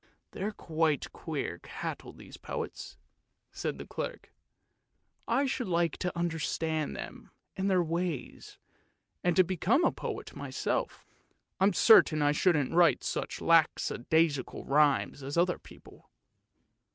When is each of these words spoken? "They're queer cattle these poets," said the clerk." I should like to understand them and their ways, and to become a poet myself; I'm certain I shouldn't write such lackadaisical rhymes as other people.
"They're 0.31 0.51
queer 0.51 1.59
cattle 1.61 2.11
these 2.11 2.35
poets," 2.35 2.97
said 3.51 3.77
the 3.77 3.85
clerk." 3.85 4.33
I 5.41 5.45
should 5.45 5.67
like 5.67 5.97
to 5.97 6.17
understand 6.17 6.95
them 6.95 7.29
and 7.55 7.69
their 7.69 7.83
ways, 7.83 8.57
and 9.23 9.35
to 9.35 9.43
become 9.43 9.83
a 9.85 9.91
poet 9.91 10.35
myself; 10.35 11.05
I'm 11.59 11.73
certain 11.73 12.23
I 12.23 12.31
shouldn't 12.31 12.73
write 12.73 13.03
such 13.03 13.41
lackadaisical 13.41 14.65
rhymes 14.65 15.21
as 15.21 15.37
other 15.37 15.59
people. 15.59 16.09